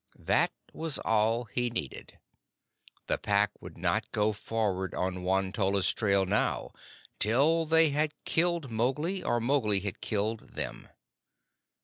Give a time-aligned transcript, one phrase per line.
[0.17, 2.17] That was all he needed.
[3.05, 6.71] The Pack would not go forward on Won tolla's trail now
[7.19, 10.87] till they had killed Mowgli or Mowgli had killed them.